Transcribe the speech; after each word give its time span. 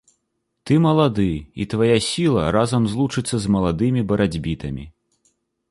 Ты 0.69 0.73
малады, 0.85 1.25
і 1.65 1.67
твая 1.73 1.97
сіла 2.07 2.47
разам 2.59 2.83
злучыцца 2.93 3.35
з 3.45 3.53
маладымі 3.59 4.01
барацьбітамі. 4.15 4.85